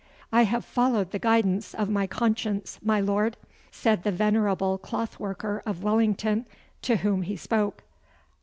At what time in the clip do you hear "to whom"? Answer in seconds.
6.81-7.21